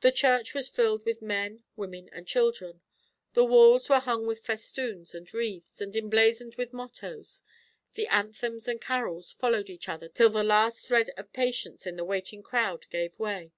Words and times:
The 0.00 0.12
church 0.12 0.54
was 0.54 0.70
filled 0.70 1.04
with 1.04 1.20
men, 1.20 1.62
women, 1.76 2.08
and 2.10 2.26
children; 2.26 2.80
the 3.34 3.44
walls 3.44 3.86
were 3.86 3.98
hung 4.00 4.26
with 4.26 4.46
festoons 4.46 5.14
and 5.14 5.28
wreaths, 5.34 5.78
and 5.82 5.94
emblazoned 5.94 6.54
with 6.54 6.72
mottoes; 6.72 7.42
the 7.92 8.06
anthems 8.06 8.66
and 8.66 8.80
carols 8.80 9.30
followed 9.30 9.68
each 9.68 9.90
other 9.90 10.08
till 10.08 10.30
the 10.30 10.42
last 10.42 10.86
thread 10.86 11.10
of 11.18 11.34
patience 11.34 11.86
in 11.86 11.96
the 11.96 12.04
waiting 12.06 12.42
crowd 12.42 12.86
gave 12.88 13.18
way. 13.18 13.52